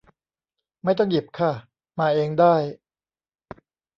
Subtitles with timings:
[0.83, 1.51] ไม่ต้องหยิบค่ะ
[1.99, 2.55] มาเองได้